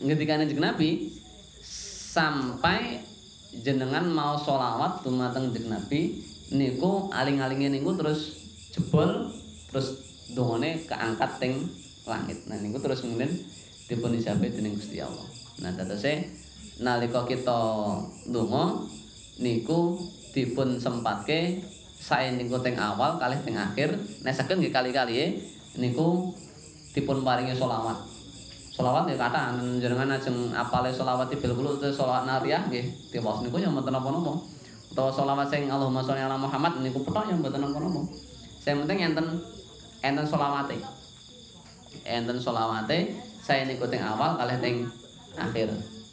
ngendikane 0.01 0.49
Kanjeng 0.49 0.61
Nabi 0.61 0.89
sampai 2.11 2.99
jenengan 3.61 4.09
mau 4.09 4.35
sholawat 4.35 5.05
dumateng 5.05 5.53
Kanjeng 5.53 5.69
Nabi 5.69 6.01
niku 6.51 7.07
aling-alinge 7.13 7.71
niku 7.71 7.95
terus 7.95 8.35
jebol 8.73 9.31
terus 9.71 10.03
dongane 10.35 10.83
keangkat 10.83 11.31
teng 11.39 11.53
langit. 12.03 12.43
Nah, 12.49 12.57
niku 12.59 12.81
terus 12.81 13.05
kemudian 13.05 13.31
dipun 13.87 14.15
ijabe 14.15 14.51
dening 14.51 14.75
Gusti 14.75 14.99
Allah. 14.99 15.27
Nah, 15.63 15.71
dadose 15.75 16.27
nalika 16.81 17.23
kita 17.27 17.61
ndonga 18.27 18.89
niku 19.39 19.99
dipun 20.31 20.79
sempatke 20.79 21.61
sae 22.01 22.33
niku 22.33 22.57
teng 22.63 22.79
awal 22.81 23.21
kalih 23.21 23.37
teng 23.45 23.59
akhir 23.59 23.93
saged 24.25 24.57
nggih 24.57 24.73
kali-kali 24.73 25.37
niku 25.77 26.33
dipun 26.95 27.23
paringi 27.23 27.55
selawat. 27.55 28.20
Selawat 28.71 29.03
ya 29.11 29.19
kata 29.19 29.59
jenengan 29.83 30.15
ajeng 30.15 30.55
apale 30.55 30.87
selawat 30.95 31.27
bil 31.27 31.51
kulo 31.51 31.75
utawa 31.75 31.91
selawat 31.91 32.23
nariyah 32.23 32.71
nggih 32.71 32.87
tiwas 33.11 33.43
niku 33.43 33.59
ya 33.59 33.67
mboten 33.67 33.91
napa-napa. 33.91 34.31
Utawa 34.95 35.11
selawat 35.11 35.47
sing 35.51 35.67
Allahumma 35.67 35.99
sholli 35.99 36.23
ala 36.23 36.39
Muhammad 36.39 36.79
niku 36.79 37.03
petok 37.03 37.27
ya 37.27 37.35
mboten 37.35 37.59
napa-napa. 37.59 38.01
Sing 38.63 38.79
penting 38.79 39.11
enten 39.11 39.27
enten 39.99 40.25
selawate. 40.25 40.79
Enten 42.07 42.37
selawate 42.39 43.11
saya 43.41 43.67
niku 43.67 43.89
teng 43.89 44.05
awal 44.05 44.39
kalih 44.39 44.57
teng 44.63 44.87
akhir 45.35 45.67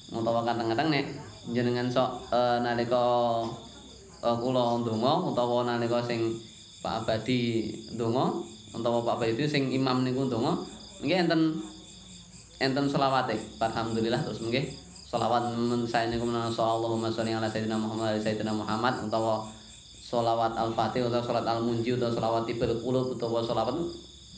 utawa 0.08 0.40
kadang-kadang 0.42 0.88
nek 0.88 1.06
jenengan 1.52 1.86
sok 1.92 2.32
e, 2.32 2.40
nalika 2.64 3.04
e, 4.24 4.28
kula 4.40 4.80
ndonga 4.80 5.12
utawa 5.28 5.68
nalika 5.68 6.00
sing 6.00 6.32
Pak 6.80 7.04
Abadi 7.04 7.68
ndonga 7.92 8.32
utawa 8.72 9.04
Pak 9.04 9.20
Abadi 9.20 9.44
sing 9.44 9.68
imam 9.68 10.02
niku 10.02 10.24
ndonga 10.26 10.56
nggih 11.04 11.28
enten 11.28 11.60
enten 12.58 12.86
selawate 12.90 13.38
alhamdulillah 13.62 14.20
terus 14.22 14.42
nggih 14.42 14.66
selawat 15.08 15.56
saya 15.88 16.12
niku 16.12 16.28
Allahumma 16.28 17.08
sholli 17.08 17.32
ala 17.32 17.48
sayyidina 17.48 17.80
Muhammad 17.80 18.18
wa 18.18 18.20
sayyidina 18.20 18.52
Muhammad 18.52 18.94
utawa 19.08 19.46
selawat 20.04 20.52
al-fatih 20.58 21.08
utawa 21.08 21.24
salat 21.24 21.46
al-munji 21.48 21.96
utawa 21.96 22.12
selawat 22.12 22.42
tibul 22.44 22.76
qulub 22.84 23.16
utawa 23.16 23.40
selawat 23.40 23.72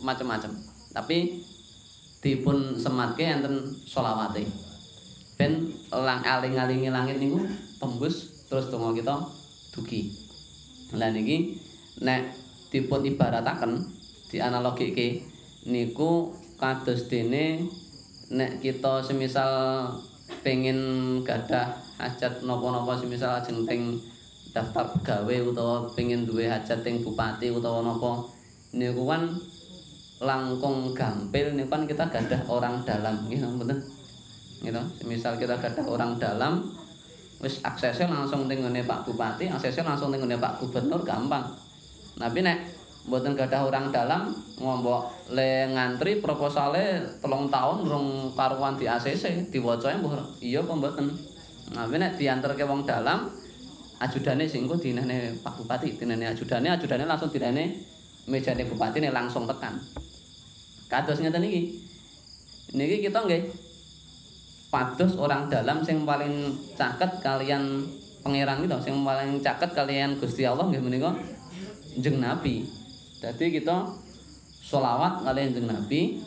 macam-macam 0.05 0.53
tapi 0.91 1.43
dipun 2.21 2.77
sematke 2.77 3.25
enten 3.25 3.73
selawate. 3.89 4.45
Ben 5.41 5.73
lang 5.89 6.21
aling-alingi 6.21 6.93
langit 6.93 7.17
niku 7.17 7.41
tembus 7.81 8.45
terus 8.53 8.69
donga 8.69 8.93
kita 8.93 9.17
dugi. 9.73 10.13
Lah 10.93 11.09
niki 11.09 11.57
nek 12.05 12.37
dipun 12.69 13.09
ibarataken 13.09 13.89
dianalogike 14.29 15.25
niku 15.65 16.37
kados 16.61 17.09
dene 17.09 17.65
nek 18.31 18.63
kita 18.63 19.03
semisal 19.03 19.53
pengen 20.47 20.79
gadah 21.27 21.75
hajat 21.99 22.47
napa-napa 22.47 22.95
semisal 22.95 23.43
ajeng 23.43 23.67
teng 23.67 23.99
daftar 24.55 24.87
pegawai 24.99 25.51
utawa 25.51 25.77
pengen 25.99 26.23
duwe 26.23 26.47
hajat 26.47 26.87
teng 26.87 27.03
bupati 27.03 27.51
utawa 27.51 27.83
napa 27.83 28.31
niku 28.71 29.03
kan 29.11 29.35
langkung 30.21 30.95
gampil 30.95 31.57
ini 31.57 31.65
kan 31.67 31.89
kita 31.89 32.07
gadah 32.07 32.45
orang 32.47 32.85
dalam. 32.87 33.17
Gitu 33.33 33.47
betul 33.59 33.81
gitu 34.61 34.77
misal 35.09 35.41
kita 35.41 35.57
gadah 35.57 35.89
orang 35.89 36.21
dalam 36.21 36.61
wis 37.41 37.65
aksesnya 37.65 38.13
langsung 38.13 38.45
tenggone 38.45 38.85
Pak 38.85 39.09
Bupati 39.09 39.49
aksesnya 39.49 39.89
langsung 39.89 40.13
tenggone 40.13 40.37
Pak 40.37 40.61
Gubernur 40.61 41.01
gampang. 41.01 41.57
Tapi 42.21 42.45
nek 42.45 42.80
buatan 43.09 43.33
gadah 43.33 43.65
orang 43.65 43.89
dalam 43.89 44.37
ngombok 44.61 45.33
le 45.33 45.73
ngantri 45.73 46.21
proposalnya 46.21 47.17
tolong 47.25 47.49
tahun 47.49 47.89
rong 47.89 48.09
karuan 48.37 48.77
di 48.77 48.85
ACC 48.85 49.49
diwacanya 49.49 50.05
buh 50.05 50.13
iya 50.45 50.61
pembuatan 50.61 51.09
tapi 51.71 51.97
nek 51.97 52.21
diantar 52.21 52.53
ke 52.59 52.67
wong 52.69 52.85
dalam 52.85 53.33
ajudane 54.05 54.45
singku 54.45 54.77
dinane 54.77 55.33
Pak 55.41 55.65
Bupati 55.65 55.97
dinane 55.97 56.29
ajudane 56.29 56.69
ajudane 56.77 57.05
langsung 57.09 57.33
dinane 57.33 57.91
mejane 58.31 58.63
bupati 58.69 59.03
ini 59.03 59.11
langsung 59.11 59.49
tekan. 59.49 59.81
Kados 60.91 61.19
ngeten 61.23 61.47
iki? 61.47 61.61
Niki 62.79 63.03
kita 63.03 63.27
nggih 63.27 63.51
pados 64.71 65.19
orang 65.19 65.51
dalam 65.51 65.83
sing 65.83 66.07
paling 66.07 66.55
caket 66.79 67.19
kalian 67.19 67.83
pangeran 68.23 68.63
kita 68.63 68.79
sing 68.79 69.03
paling 69.03 69.43
caket 69.43 69.71
kalian 69.75 70.15
Gusti 70.23 70.47
Allah 70.47 70.71
nggih 70.71 70.79
menika 70.79 71.11
jeng 71.99 72.23
nabi 72.23 72.63
dadi 73.21 73.47
kita 73.53 73.77
selawat 74.65 75.29
kalian 75.29 75.53
jeng 75.53 75.69
nabi 75.69 76.25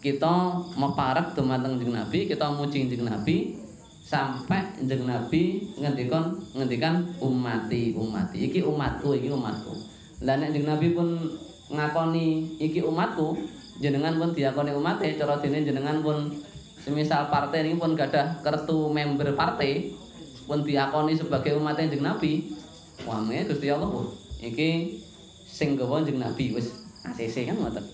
kita 0.00 0.56
meparek 0.80 1.36
dumateng 1.36 1.76
jeng 1.76 1.92
nabi 1.92 2.24
kita 2.24 2.48
muji 2.56 2.88
jeng 2.88 3.04
nabi 3.04 3.60
sampai 4.00 4.80
jeng 4.88 5.04
nabi 5.04 5.70
ngendikan 5.76 6.34
ngendikan 6.56 7.06
umati 7.20 7.94
umati. 7.94 8.50
Iki 8.50 8.64
umatku 8.66 9.14
iki 9.14 9.28
umatku. 9.30 9.76
Lah 10.24 10.40
nek 10.40 10.56
jeng 10.56 10.64
nabi 10.66 10.96
pun 10.96 11.28
ngakoni 11.70 12.58
iki 12.58 12.80
umatku 12.82 13.36
jenengan 13.78 14.16
pun 14.16 14.34
diakoni 14.34 14.72
umat 14.74 14.98
ya 14.98 15.14
cara 15.20 15.38
dene 15.38 15.62
jenengan 15.62 16.02
pun 16.02 16.32
semisal 16.80 17.28
partai 17.28 17.68
ini 17.68 17.76
pun 17.76 17.92
gadah 17.94 18.40
kartu 18.40 18.88
member 18.88 19.36
partai 19.36 19.92
pun 20.48 20.64
diakoni 20.64 21.14
sebagai 21.14 21.54
umat 21.60 21.76
yang 21.76 22.00
Nabi. 22.00 22.50
Wah 23.04 23.20
Gusti 23.24 23.68
Allah 23.72 23.88
iki 24.40 25.00
sing 25.60 25.76
gawa 25.76 26.00
jeng 26.00 26.16
Nabi 26.16 26.56
wis 26.56 26.72
ACC 27.04 27.52
kan 27.52 27.60
ngoten 27.60 27.84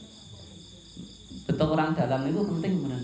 betul 1.50 1.74
orang 1.74 1.98
dalam 1.98 2.22
itu 2.30 2.38
penting 2.38 2.86
bener 2.86 3.02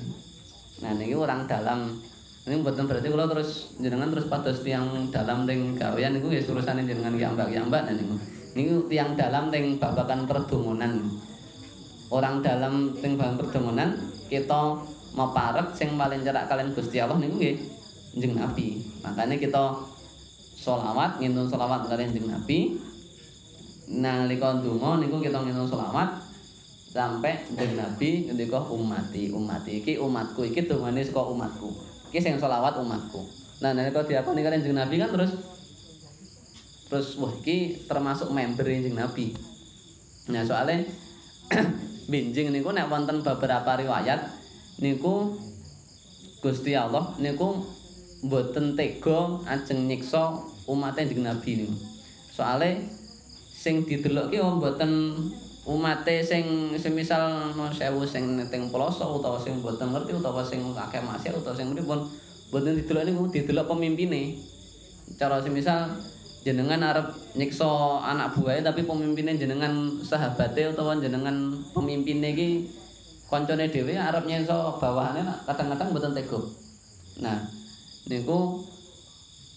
nah 0.82 0.90
ini 0.94 1.14
orang 1.18 1.50
dalam 1.50 1.98
Ini 2.42 2.58
mboten 2.58 2.90
berarti 2.90 3.06
kula 3.06 3.30
terus 3.30 3.70
jenengan 3.78 4.10
terus 4.10 4.26
pados 4.26 4.66
tiang 4.66 5.06
dalam 5.14 5.46
teng 5.46 5.78
gawean 5.78 6.18
niku 6.18 6.26
nggih 6.26 6.42
urusane 6.50 6.82
jenengan 6.82 7.14
ki 7.14 7.22
ambak-ambak 7.22 7.86
nah 7.86 7.94
niku. 7.94 8.18
Niku 8.58 8.74
tiang 8.90 9.14
dalam 9.14 9.54
teng 9.54 9.78
babakan 9.78 10.26
perdongonan. 10.26 11.06
Orang 12.10 12.42
dalam 12.42 12.98
teng 12.98 13.14
babakan 13.14 13.38
perdongonan 13.46 13.94
kita 14.26 14.74
maparek 15.14 15.70
sing 15.78 15.94
paling 15.94 16.26
cerak 16.26 16.50
kalian 16.50 16.74
Gusti 16.74 16.98
Allah 16.98 17.22
niku 17.22 17.38
nggih 17.38 17.56
Kanjeng 18.10 18.34
Nabi. 18.34 18.66
Makanya 19.06 19.36
kita 19.38 19.64
sholawat 20.58 21.22
ngintun 21.22 21.46
sholawat 21.46 21.86
kalian 21.86 22.10
Kanjeng 22.10 22.26
Nabi. 22.26 22.58
Nalika 23.92 24.56
ndonga 24.56 25.04
niku 25.04 25.20
kita 25.20 25.44
ngintun 25.44 25.68
sholawat 25.68 26.32
sampai 26.92 27.44
Kanjeng 27.56 27.76
Nabi 27.76 28.28
ngendika 28.28 28.60
umati 28.68 29.28
umati 29.32 29.84
iki 29.84 30.00
umatku 30.00 30.44
iki 30.48 30.64
dongane 30.68 31.00
saka 31.04 31.24
umatku. 31.28 31.68
iki 32.12 32.20
sing 32.20 32.36
selawat 32.36 32.76
umatku. 32.76 33.24
Nah, 33.64 33.72
nalika 33.72 34.04
diakoni 34.04 34.44
karo 34.44 34.56
Kanjeng 34.56 34.76
Nabi 34.76 34.96
kan 35.00 35.12
terus 35.12 35.32
terus 36.88 37.16
wah 37.20 37.32
iki 37.40 37.84
termasuk 37.88 38.32
member 38.32 38.64
Kanjeng 38.64 38.96
Nabi. 38.96 39.36
Nah, 40.32 40.44
soalnya 40.44 40.88
binjing 42.12 42.48
niku 42.52 42.72
nek 42.72 42.88
wonten 42.88 43.20
beberapa 43.20 43.76
riwayat 43.76 44.20
niku 44.80 45.36
Gusti 46.40 46.72
Allah 46.76 47.12
niku 47.20 47.60
mboten 48.24 48.72
tega 48.76 49.40
ajeng 49.48 49.84
nyiksa 49.84 50.40
umat 50.68 50.96
Kanjeng 50.96 51.24
Nabi 51.24 51.64
niku. 51.64 51.76
Soale 52.32 53.01
sing 53.62 53.86
didelok 53.86 54.34
ki 54.34 54.42
mboten 54.42 54.90
umate 55.62 56.26
sing 56.26 56.74
semisal 56.74 57.54
sewu 57.70 58.02
sing 58.02 58.42
teng 58.50 58.66
pelosok 58.74 59.22
utawa 59.22 59.38
sing 59.38 59.62
boten 59.62 59.94
ngerti 59.94 60.18
utawa 60.18 60.42
sing 60.42 60.66
akeh 60.74 60.98
maksiat 60.98 61.38
utawa 61.38 61.54
sing 61.54 61.70
pripun 61.70 62.02
boten 62.50 62.74
didelok 62.74 63.06
niku 63.06 63.22
didelok 63.30 63.70
pemimpine. 63.70 64.42
Cara 65.14 65.38
semisal 65.38 65.94
jenengan 66.42 66.82
arep 66.82 67.06
nyiksa 67.38 68.02
anak 68.02 68.34
buahe 68.34 68.66
tapi 68.66 68.82
pemimpinnya 68.82 69.38
jenengan 69.38 70.02
sahabate 70.02 70.74
utawa 70.74 70.98
jenengan 70.98 71.62
pemimpinnya 71.70 72.34
iki 72.34 72.66
koncone 73.30 73.70
dhewe 73.70 73.94
arep 73.94 74.26
nyiksa 74.26 74.82
bawahane 74.82 75.22
kadang-kadang 75.46 75.94
boten 75.94 76.12
tega. 76.18 76.40
Nah 77.22 77.38
niku 78.10 78.66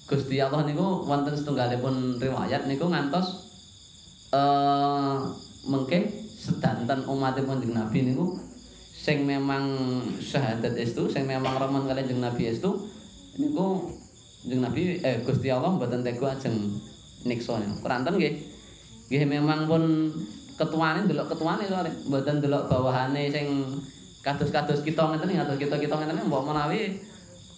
Gusti 0.06 0.38
Allah 0.38 0.62
niku 0.70 1.02
wonten 1.10 1.34
setunggalipun 1.34 2.22
riwayat 2.22 2.70
niku 2.70 2.86
ngantos 2.86 3.55
eh 4.36 5.16
mengke 5.66 6.00
sedanten 6.36 7.08
umatipun 7.08 7.58
Kanjeng 7.58 7.74
Nabi 7.74 8.00
niku 8.12 8.38
sing 8.96 9.24
memang 9.24 9.64
syahadat 10.20 10.76
estu, 10.76 11.08
sing 11.08 11.24
memang 11.24 11.56
remen 11.56 11.88
kalian 11.88 12.06
Kanjeng 12.06 12.22
Nabi 12.22 12.44
estu 12.52 12.92
niku 13.40 13.96
Kanjeng 14.44 14.62
Nabi 14.62 14.82
eh 15.00 15.24
Gusti 15.24 15.48
Allah 15.48 15.72
mboten 15.74 16.04
tega 16.04 16.36
ajeng 16.36 16.56
niksa 17.26 17.58
niku. 17.58 17.82
Keranten 17.82 18.20
nggih. 18.20 18.36
Nggih 19.10 19.24
memang 19.30 19.70
pun 19.70 20.12
ketuane 20.56 21.04
ndelok 21.04 21.36
ketuane 21.36 21.68
to 21.68 21.76
mboten 22.08 22.40
ndelok 22.40 22.64
bawahane 22.72 23.28
sing 23.28 23.48
kados-kados 24.24 24.82
kita 24.82 25.04
ngeten 25.04 25.36
kados 25.36 25.60
kita-kita 25.60 25.94
ngeten 26.00 26.32
mbok 26.32 26.48
menawi 26.48 26.98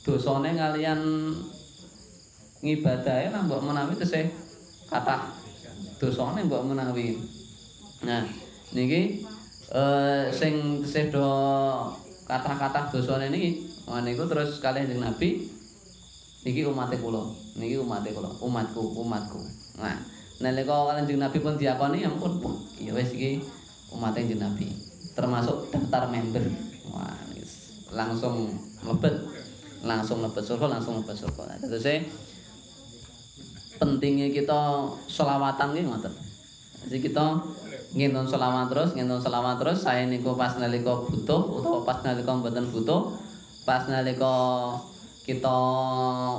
dosane 0.01 0.57
kalian 0.57 0.99
ngibadahe 2.65 3.29
lah 3.29 3.41
mbok 3.45 3.61
menawi 3.63 3.93
tesih 3.95 4.27
kathah 4.89 5.29
dosane 5.97 6.45
mbok 6.45 6.65
menawi 6.65 7.17
Nah, 8.05 8.21
niki 8.77 9.25
eh 9.73 10.25
sing 10.29 10.85
tesih 10.85 11.09
do 11.09 11.25
kathah-kathah 12.29 12.93
dosane 12.93 13.33
niki, 13.33 13.65
niku 14.05 14.29
terus 14.29 14.61
kalih 14.61 14.85
Kanjeng 14.85 15.01
Nabi 15.01 15.49
niki 16.45 16.61
umat 16.69 16.93
kula. 17.01 17.25
Niki 17.57 17.81
umat 17.81 18.05
kula, 18.05 18.29
umatku, 18.37 19.01
umatku. 19.01 19.41
Nah, 19.81 19.97
nalika 20.43 20.93
Kanjeng 20.93 21.17
Nabi 21.17 21.37
pun 21.41 21.57
diakoni 21.57 22.05
ya 22.05 22.13
ampun, 22.13 22.37
ya 22.77 22.93
wis 22.93 23.09
iki 23.17 23.41
umat 23.97 24.13
Kanjeng 24.13 24.45
Nabi. 24.45 24.69
Termasuk 25.17 25.73
daftar 25.73 26.13
member. 26.13 26.45
Wah, 26.93 27.17
langsung 27.97 28.53
mlebet. 28.85 29.15
Langsung 29.81 30.21
mlebet 30.21 30.45
surga, 30.45 30.69
langsung 30.69 31.01
mlebet 31.01 31.17
surga. 31.17 31.57
Terus 31.65 32.05
pentingnya 33.77 34.33
kita 34.33 34.89
selawatan 35.07 35.73
nggih 35.73 35.85
ngoten. 35.87 36.13
Jadi 36.87 36.97
kita 37.03 37.25
ngintun 37.95 38.27
selawat 38.27 38.67
terus, 38.69 38.93
ngintun 38.93 39.21
selawat 39.23 39.57
terus, 39.57 39.81
saya 39.81 40.03
niku 40.05 40.35
pas 40.35 40.55
nalika 40.59 40.93
butuh 41.07 41.41
utawa 41.61 41.81
pas 41.87 41.99
nalika 42.03 42.31
mboten 42.35 42.67
butuh, 42.69 43.15
pas 43.63 43.87
nalika 43.87 44.35
kita 45.27 45.59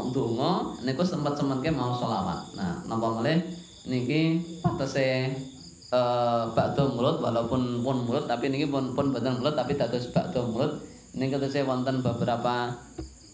ndonga 0.08 0.80
niku 0.84 1.04
sempet-sempetke 1.04 1.68
mau 1.76 1.92
selawat. 1.96 2.56
Nah, 2.56 2.80
napa 2.88 3.20
malih 3.20 3.44
niki 3.88 4.40
patese 4.64 5.32
eh 5.88 6.44
bakdo 6.52 6.92
mulut 6.92 7.16
walaupun 7.24 7.80
pun 7.80 8.04
mulut 8.04 8.28
tapi 8.28 8.52
niki 8.52 8.68
pun 8.68 8.92
pun 8.92 9.08
mulut 9.12 9.56
tapi 9.56 9.76
dados 9.76 10.08
bakdo 10.12 10.48
mulut. 10.48 10.84
Niki 11.16 11.36
tetese 11.36 11.64
wonten 11.64 12.00
beberapa 12.00 12.72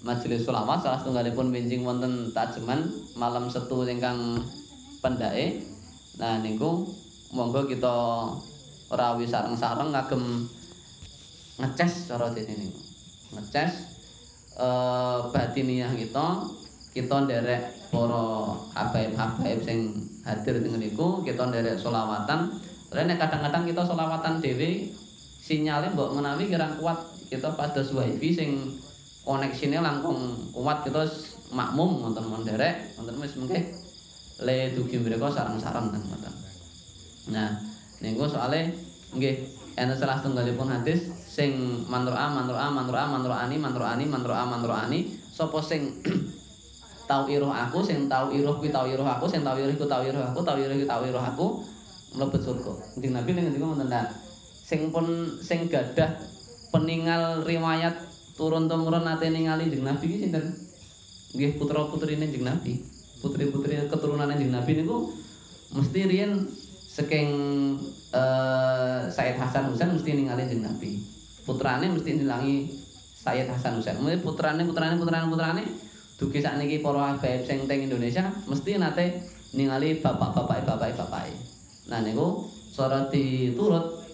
majelis 0.04 0.44
selawat 0.44 0.84
salah 0.84 1.00
setunggalipun 1.00 1.48
winjing 1.48 1.80
wonten 1.82 2.28
tajeman 2.36 2.92
malam 3.16 3.48
setu 3.48 3.88
ingkang 3.88 4.36
pendake. 5.00 5.64
Nah, 6.20 6.38
niku 6.44 6.84
monggo 7.32 7.66
kita 7.66 7.96
ora 8.92 9.16
wis 9.16 9.32
sareng-sareng 9.32 9.90
ngagem 9.90 10.46
ngeces 11.58 12.12
cara 12.12 12.30
dene 12.36 12.54
niku. 12.54 12.80
Ngeces 13.34 13.72
eh 14.54 15.18
batiniah 15.32 15.90
kita 15.96 16.46
kita 16.94 17.26
nderek 17.26 17.90
para 17.90 18.54
habaib-habaib 18.78 19.66
sing 19.66 19.98
hadir 20.22 20.62
ning 20.62 20.78
niku, 20.78 21.26
kita 21.26 21.50
nderek 21.50 21.80
selawatan. 21.80 22.54
Rene 22.94 23.18
kadang-kadang 23.18 23.66
kita 23.66 23.82
selawatan 23.82 24.38
dhewe 24.38 24.94
sinyale 25.42 25.90
mbok 25.90 26.14
menawi 26.14 26.46
kirang 26.46 26.78
kuat 26.78 26.94
kita 27.26 27.50
pados 27.58 27.90
wifi 27.90 28.30
sing 28.30 28.50
koneksine 29.24 29.80
langkung 29.80 30.36
kuat 30.52 30.84
kita 30.84 31.00
makmum 31.50 32.04
wonten 32.04 32.28
nderek 32.28 32.96
wonten 33.00 33.16
wis 33.18 33.34
mengke 33.40 33.60
le 34.44 34.76
dugi 34.76 35.00
mereka 35.00 35.32
sareng-sareng 35.32 35.94
kan 35.94 36.02
ngoten. 36.04 36.34
Nah, 37.32 37.56
niku 38.04 38.28
soalnya 38.28 38.68
nggih 39.16 39.46
enten 39.78 39.96
salah 39.96 40.20
tunggalipun 40.20 40.68
hadis 40.68 41.08
sing 41.24 41.82
manroa 41.88 42.28
manroa 42.28 42.68
manroa 42.68 43.04
manroani 43.08 43.56
manroani 43.56 44.04
manroa 44.04 44.44
manroani 44.44 45.00
sapa 45.30 45.58
sing 45.62 46.02
tau 47.10 47.24
iruh 47.30 47.50
aku 47.50 47.80
sing 47.80 48.10
tau 48.10 48.28
iruh 48.28 48.58
kuwi 48.58 48.74
tau 48.74 48.90
iruh 48.90 49.06
aku 49.06 49.24
sing 49.30 49.40
tau 49.46 49.56
iruh 49.56 49.72
ku 49.76 49.86
tau 49.86 50.02
iruh 50.02 50.20
aku 50.20 50.40
tau 50.42 50.58
iruh 50.58 50.76
ku 50.76 50.86
tau 50.86 51.02
iruh 51.06 51.24
aku 51.24 51.46
mlebet 52.14 52.40
surga. 52.42 52.72
Nabi 53.10 53.30
ning 53.34 53.44
ngendika 53.50 53.66
ngoten 53.66 53.90
Sing 54.64 54.88
pun 54.88 55.06
sing 55.44 55.68
gadah 55.68 56.16
peninggal 56.72 57.44
riwayat 57.44 58.13
turun 58.34 58.66
temurun 58.66 59.06
nate 59.06 59.30
ningali 59.30 59.70
Kanjeng 59.70 59.86
Nabi 59.86 60.04
iki 60.10 60.18
sinten? 60.26 60.44
Nggih 61.34 61.50
putra-putrine 61.58 62.26
Kanjeng 62.26 62.46
Nabi. 62.46 62.72
Putri-putri 63.22 63.78
keturunan 63.86 64.28
Kanjeng 64.28 64.52
Nabi 64.52 64.70
niku 64.82 65.14
mesti 65.74 66.00
riyen 66.06 66.46
saking 66.94 67.30
uh, 68.14 69.10
Said 69.10 69.38
Hasan 69.38 69.70
Husain 69.70 69.94
mesti 69.94 70.10
ningali 70.14 70.46
jeneng 70.50 70.74
Nabi. 70.74 70.98
Putrane 71.46 71.86
mesti 71.90 72.10
nilangi 72.18 72.70
Said 73.14 73.46
Hasan 73.46 73.78
Husain. 73.78 73.98
Mulai 74.02 74.18
putrane 74.22 74.62
putrane 74.66 74.98
putrane 74.98 75.26
putrane 75.30 75.64
dugi 76.14 76.38
sakniki 76.38 76.78
para 76.78 77.14
habaib 77.14 77.42
sing 77.42 77.66
teng 77.66 77.90
Indonesia 77.90 78.30
mesti 78.46 78.78
nate 78.78 79.18
ningali 79.54 79.98
bapak-bapak 79.98 80.62
bapak 80.62 80.94
bapak 80.94 81.26
Nah 81.90 82.00
niku 82.00 82.46
cara 82.74 83.10
diturut 83.10 84.06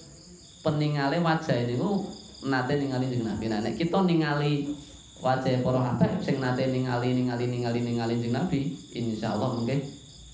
peningale 0.64 1.20
wajah 1.20 1.68
niku 1.68 2.19
nate 2.44 2.72
ningali 2.80 3.12
jeneng 3.12 3.36
Nabi. 3.36 3.44
Nah 3.52 3.60
nek 3.60 3.76
kita 3.76 4.04
ningali 4.04 4.72
wajah 5.20 5.60
para 5.60 5.80
habaib 5.84 6.20
sing 6.24 6.40
nate 6.40 6.68
ningali 6.72 7.12
ningali 7.12 7.44
ningali 7.48 7.80
ningali 7.84 8.14
jeneng 8.20 8.44
Nabi, 8.44 8.72
insyaallah 8.96 9.60
mungkin 9.60 9.80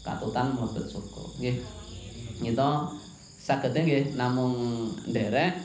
katutan 0.06 0.54
mlebet 0.54 0.86
surga. 0.86 1.22
Nggih. 1.42 1.56
kita 2.36 2.68
sagede 3.40 3.80
nggih 3.82 4.04
namung 4.14 4.54
nderek 5.08 5.56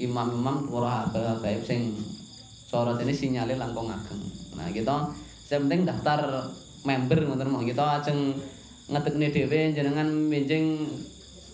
imam-imam 0.00 0.70
para 0.70 1.10
habaib 1.36 1.60
sing 1.66 1.92
sorot 2.72 2.96
ini 3.04 3.12
sinyale 3.12 3.60
langkung 3.60 3.92
ageng. 3.92 4.22
Nah, 4.56 4.72
kita 4.72 5.12
sing 5.44 5.68
penting 5.68 5.84
daftar 5.84 6.48
member 6.88 7.20
ngoten 7.28 7.52
mong 7.52 7.68
kita 7.68 8.00
ajeng 8.00 8.32
ngetekne 8.88 9.28
dhewe 9.28 9.60
jenengan 9.76 10.08
minjing 10.08 10.88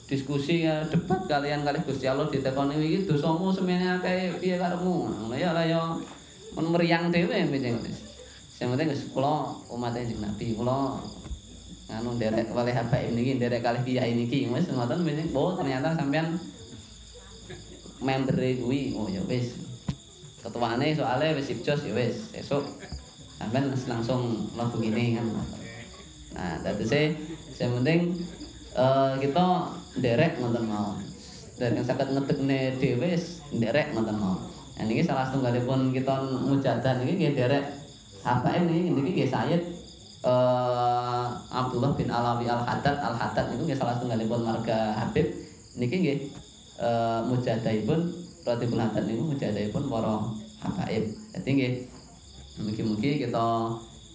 diskusi 0.08 0.64
debat 0.64 1.20
kalian 1.28 1.68
kali 1.68 1.84
Gusti 1.84 2.08
Allah 2.08 2.32
ditekoni 2.32 2.80
iki 2.80 3.04
dosamu 3.04 3.52
semene 3.52 4.00
akeh 4.00 4.40
piye 4.40 4.56
karepmu. 4.56 5.04
Ngono 5.04 5.36
ya 5.36 5.52
lah 5.52 5.68
ya. 5.68 6.00
Men 6.56 6.72
meriang 6.72 7.12
dhewe 7.12 7.44
minjing. 7.44 7.76
Sing 8.48 8.72
penting 8.72 8.88
wis 8.88 9.12
kula 9.12 9.52
umat 9.68 9.92
Nabi, 9.94 10.56
kula 10.56 10.96
anu 11.88 12.16
nderek 12.16 12.52
kalih 12.52 12.74
habaib 12.76 13.16
niki 13.16 13.36
nderek 13.36 13.64
kalih 13.64 13.80
kiai 13.84 14.12
niki 14.16 14.48
wis 14.48 14.68
ngoten 14.72 15.04
menyang 15.04 15.32
oh 15.36 15.56
ternyata 15.60 15.92
sampean 15.92 16.40
member 18.00 18.34
kuwi. 18.34 18.96
Oh 18.96 19.12
ya 19.12 19.20
wis. 19.28 19.60
Ketuane 20.40 20.96
soalnya 20.96 21.36
wis 21.36 21.52
ibjos 21.52 21.84
ya 21.84 21.92
wis. 21.92 22.32
Esuk 22.32 22.64
sampean 23.36 23.76
langsung 23.84 24.48
mlebu 24.56 24.80
gini 24.80 25.20
kan. 25.20 25.28
Nah 26.32 26.64
dadi 26.64 26.84
saya 26.88 27.12
saya 27.52 27.68
penting 27.76 28.16
eh, 28.78 29.12
kita 29.18 29.46
derek 29.98 30.38
ngoten 30.38 30.64
mawon 30.70 31.02
derek 31.58 31.82
saged 31.82 32.08
ngedekne 32.14 32.78
dhewe 32.78 33.10
derek 33.58 33.90
ngoten 33.90 34.14
mawon 34.14 34.40
nah 34.78 34.84
niki 34.86 35.02
salah 35.02 35.26
setunggalipun 35.26 35.90
kita 35.90 36.14
mujadah 36.46 37.02
niki 37.02 37.12
nggih 37.18 37.34
derek 37.34 37.64
habaib 38.22 38.62
niki 38.70 38.94
niki 38.94 39.10
nggih 39.10 39.30
Sayyid 39.30 39.62
eh, 40.24 41.26
Abdullah 41.48 41.94
bin 41.94 42.08
Alawi 42.10 42.46
Al 42.50 42.62
Haddad 42.62 42.98
Al 42.98 43.14
Haddad 43.14 43.54
niku 43.54 43.66
nggih 43.66 43.78
salah 43.78 43.96
setunggalipun 43.98 44.40
marga 44.42 44.94
Habib. 44.94 45.26
Niki 45.78 45.96
nggih 46.02 46.18
eh, 46.82 47.20
mujadahipun 47.26 48.00
Ratibul 48.46 48.80
Haddad 48.80 49.04
niku 49.06 49.22
mujadahipun 49.34 49.82
para 49.86 50.14
habaib. 50.64 51.04
Dadi 51.34 51.50
nggih 51.54 51.72
mugi-mugi 52.58 53.10
kita 53.22 53.46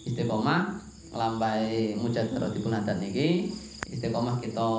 istiqomah 0.04 0.84
nglampahi 1.16 1.96
mujadah 2.00 2.38
Ratibul 2.38 2.74
Haddad 2.76 3.00
niki 3.00 3.52
istiqomah 3.94 4.42
kita 4.42 4.70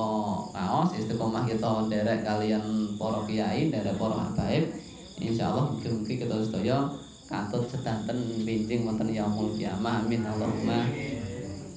kaos, 0.51 0.91
istiqomah 0.99 1.47
kita 1.47 1.87
derek 1.87 2.27
kalian 2.27 2.99
para 2.99 3.23
kiai, 3.25 3.71
derek 3.71 3.95
para 3.95 4.19
habaib. 4.19 4.75
Insyaallah 5.23 5.71
mugi-mugi 5.71 6.19
kita 6.19 6.35
sedaya 6.43 6.91
katut 7.31 7.71
sedanten 7.71 8.43
binjing 8.43 8.83
wonten 8.83 9.15
yaumul 9.15 9.55
kiamah. 9.55 10.03
Amin 10.03 10.27
Allahumma 10.27 10.91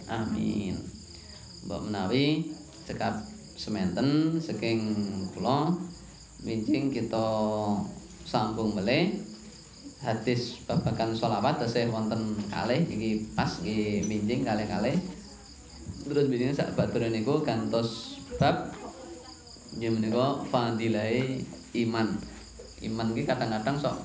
amin. 0.10 0.76
Mbok 1.70 1.82
menawi 1.88 2.50
cekap 2.90 3.22
sementen 3.54 4.42
saking 4.42 4.98
kula 5.38 5.78
binjing 6.42 6.90
kita 6.90 7.28
sambung 8.26 8.74
melih 8.74 9.18
hadis 10.02 10.62
babagan 10.70 11.14
sholawat 11.18 11.58
tesih 11.58 11.90
wonten 11.90 12.38
kalih 12.54 12.86
iki 12.86 13.26
pas 13.34 13.50
iki 13.66 14.06
binjing 14.06 14.46
kalih-kalih 14.46 14.94
terus 16.08 16.32
binjing 16.32 16.56
sak 16.56 16.74
batur 16.74 17.04
niku 17.08 17.44
gantos 17.44 18.22
bab 18.40 18.72
nggih 19.78 19.92
menika 19.94 20.42
fadilai 20.48 21.44
iman. 21.86 22.08
Iman 22.82 23.08
iki 23.14 23.26
kadang-kadang 23.26 23.78
sok 23.78 23.98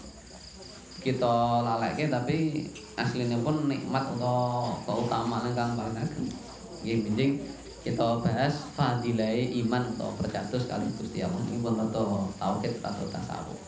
kita 1.02 1.64
lalekke 1.66 2.06
tapi 2.06 2.68
asline 2.94 3.34
pun 3.42 3.66
nikmat 3.66 4.04
atau 4.16 4.76
keutamaan 4.86 5.50
ingkang 5.50 5.74
paling 5.78 5.96
ageng. 5.96 6.28
Nggih 6.82 6.98
binjing 7.06 7.32
kita 7.82 8.22
bahas 8.22 8.54
fadilai 8.78 9.50
iman 9.66 9.82
atau 9.98 10.14
percatus 10.14 10.70
kali 10.70 10.86
Gusti 10.94 11.22
Allah. 11.22 11.42
Ini 11.50 11.58
pun 11.58 11.74
tentu 11.74 12.30
tauhid 12.38 12.74
atau 12.78 13.06
tasawuf. 13.10 13.60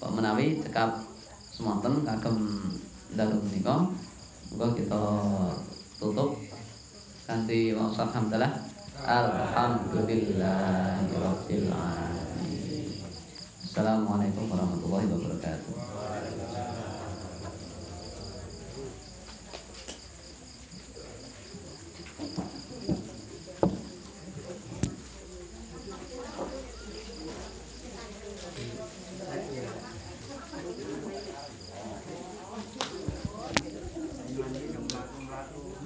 Pak 0.00 0.10
menawi 0.14 0.62
cekap 0.62 1.02
semonten 1.50 2.06
kagem 2.06 2.38
dalu 3.12 3.36
menika 3.44 3.90
monggo 4.50 4.66
kita 4.74 5.02
tutup 6.00 6.34
ganti 7.30 7.70
wa 7.78 7.86
usaf 7.86 8.10
hamdalah 8.10 8.50
Alhamdulillahirabbil 9.06 11.70
alamin. 11.70 12.90
Assalamualaikum 13.62 14.50
warahmatullahi 14.50 15.06
wabarakatuh. 15.14 15.99